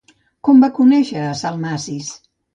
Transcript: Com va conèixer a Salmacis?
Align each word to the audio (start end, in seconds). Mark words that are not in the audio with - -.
Com 0.47 0.63
va 0.65 0.69
conèixer 0.79 1.21
a 1.27 1.37
Salmacis? 1.43 2.11